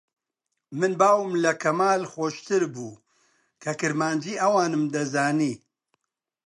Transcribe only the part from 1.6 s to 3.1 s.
کەمال خۆشتر بوو